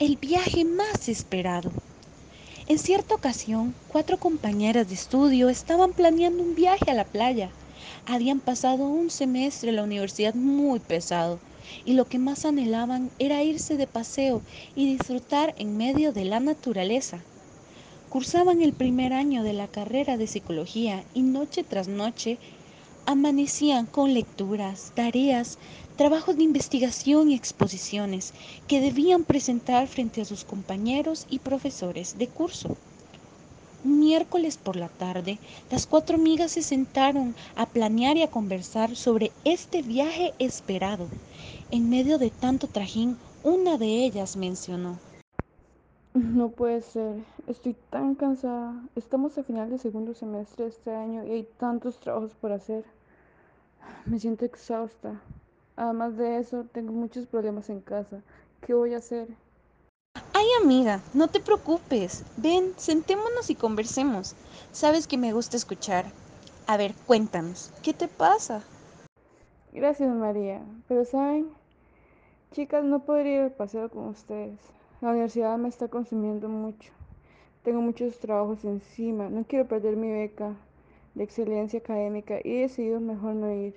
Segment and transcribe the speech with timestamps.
[0.00, 1.78] el viaje más esperado.
[2.66, 7.56] En cierta ocasión, cuatro compañeras de estudio estaban planeando un viaje a la playa.
[8.06, 11.44] Habían pasado un semestre en la universidad muy pesado
[11.84, 14.44] y lo que más anhelaban era irse de paseo
[14.74, 17.28] y disfrutar en medio de la naturaleza.
[18.08, 22.40] Cursaban el primer año de la carrera de psicología y noche tras noche
[23.06, 25.58] amanecían con lecturas, tareas,
[25.96, 28.32] trabajos de investigación y exposiciones
[28.66, 32.76] que debían presentar frente a sus compañeros y profesores de curso.
[33.84, 35.38] Un miércoles por la tarde,
[35.70, 41.08] las cuatro amigas se sentaron a planear y a conversar sobre este viaje esperado.
[41.70, 44.98] En medio de tanto trajín, una de ellas mencionó.
[46.12, 48.74] No puede ser, estoy tan cansada.
[48.96, 52.84] Estamos a final de segundo semestre de este año y hay tantos trabajos por hacer.
[54.06, 55.20] Me siento exhausta.
[55.76, 58.22] Además de eso, tengo muchos problemas en casa.
[58.60, 59.28] ¿Qué voy a hacer?
[60.34, 62.24] Ay amiga, no te preocupes.
[62.36, 64.34] Ven, sentémonos y conversemos.
[64.72, 66.06] Sabes que me gusta escuchar.
[66.66, 68.62] A ver, cuéntanos, ¿qué te pasa?
[69.72, 71.50] Gracias María, pero saben,
[72.50, 74.58] chicas, no podría ir al paseo con ustedes.
[75.00, 76.92] La universidad me está consumiendo mucho.
[77.64, 79.30] Tengo muchos trabajos encima.
[79.30, 80.54] No quiero perder mi beca
[81.14, 83.74] de excelencia académica y he decidido mejor no ir.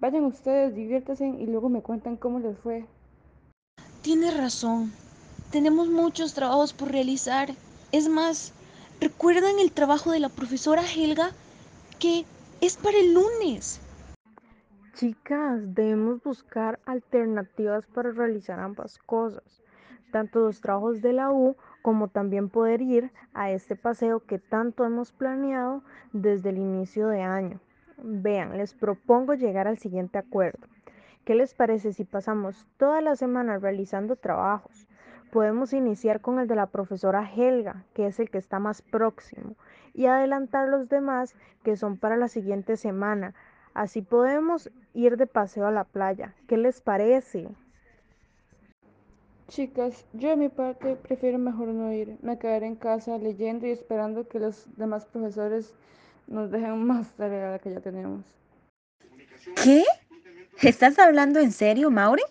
[0.00, 2.86] Vayan ustedes, diviértanse y luego me cuentan cómo les fue.
[4.02, 4.90] Tienes razón.
[5.50, 7.50] Tenemos muchos trabajos por realizar.
[7.92, 8.52] Es más,
[9.00, 11.30] ¿recuerdan el trabajo de la profesora Helga?
[11.98, 12.24] Que
[12.60, 13.80] es para el lunes.
[14.94, 19.42] Chicas, debemos buscar alternativas para realizar ambas cosas,
[20.14, 24.84] tanto los trabajos de la U como también poder ir a este paseo que tanto
[24.84, 27.58] hemos planeado desde el inicio de año.
[28.00, 30.68] Vean, les propongo llegar al siguiente acuerdo.
[31.24, 34.86] ¿Qué les parece si pasamos toda la semana realizando trabajos?
[35.32, 39.56] Podemos iniciar con el de la profesora Helga, que es el que está más próximo,
[39.94, 43.34] y adelantar los demás que son para la siguiente semana.
[43.74, 46.36] Así podemos ir de paseo a la playa.
[46.46, 47.48] ¿Qué les parece?
[49.48, 52.16] Chicas, yo de mi parte prefiero mejor no ir.
[52.22, 55.74] Me quedaré en casa leyendo y esperando que los demás profesores
[56.26, 58.24] nos dejen más tarea la que ya tenemos.
[59.62, 59.84] ¿Qué?
[60.62, 62.26] ¿Estás hablando en serio, Maureen?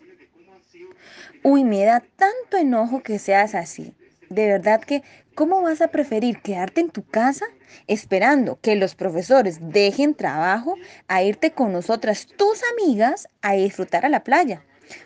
[1.43, 3.93] Uy, me da tanto enojo que seas así.
[4.29, 5.03] De verdad que,
[5.35, 7.45] ¿cómo vas a preferir quedarte en tu casa
[7.87, 10.75] esperando que los profesores dejen trabajo
[11.07, 14.63] a irte con nosotras, tus amigas, a disfrutar a la playa?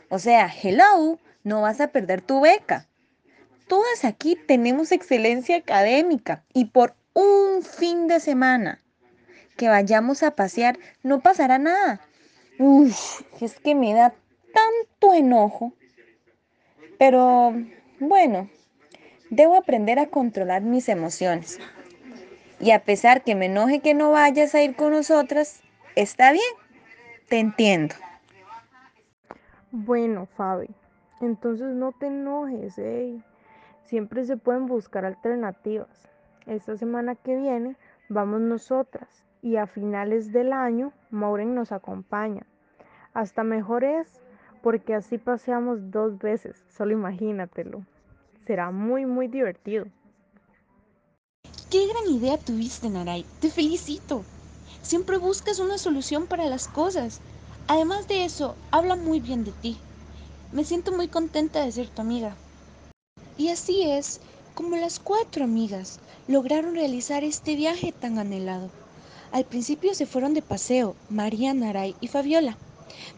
[0.09, 2.87] O sea, hello, no vas a perder tu beca.
[3.67, 8.81] Todas aquí tenemos excelencia académica y por un fin de semana
[9.55, 12.01] que vayamos a pasear no pasará nada.
[12.59, 12.93] Uy,
[13.39, 14.13] es que me da
[14.53, 15.73] tanto enojo.
[16.99, 17.53] Pero
[17.99, 18.49] bueno,
[19.29, 21.59] debo aprender a controlar mis emociones.
[22.59, 25.61] Y a pesar que me enoje que no vayas a ir con nosotras,
[25.95, 26.43] está bien,
[27.29, 27.95] te entiendo.
[29.71, 30.69] Bueno, Fabi,
[31.21, 33.19] entonces no te enojes, ¿eh?
[33.83, 36.07] Siempre se pueden buscar alternativas.
[36.45, 37.75] Esta semana que viene
[38.09, 42.45] vamos nosotras y a finales del año Maureen nos acompaña.
[43.13, 44.21] Hasta mejor es
[44.61, 47.85] porque así paseamos dos veces, solo imagínatelo.
[48.45, 49.85] Será muy, muy divertido.
[51.69, 53.25] ¡Qué gran idea tuviste, Naray!
[53.41, 54.23] Te felicito.
[54.81, 57.19] Siempre buscas una solución para las cosas.
[57.67, 59.77] Además de eso, habla muy bien de ti.
[60.51, 62.35] Me siento muy contenta de ser tu amiga.
[63.37, 64.19] Y así es
[64.55, 68.69] como las cuatro amigas lograron realizar este viaje tan anhelado.
[69.31, 72.57] Al principio se fueron de paseo, María, Naray y Fabiola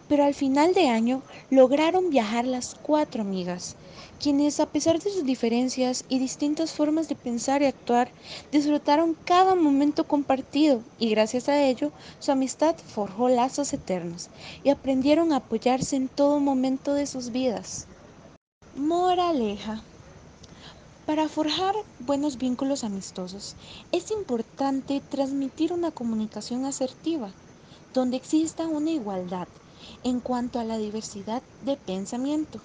[0.07, 3.75] pero al final de año lograron viajar las cuatro amigas,
[4.19, 8.11] quienes a pesar de sus diferencias y distintas formas de pensar y actuar,
[8.51, 14.29] disfrutaron cada momento compartido y gracias a ello su amistad forjó lazos eternos
[14.63, 17.87] y aprendieron a apoyarse en todo momento de sus vidas.
[18.75, 19.81] Moraleja.
[21.05, 23.55] Para forjar buenos vínculos amistosos
[23.91, 27.31] es importante transmitir una comunicación asertiva,
[27.93, 29.47] donde exista una igualdad
[30.03, 32.59] en cuanto a la diversidad de pensamiento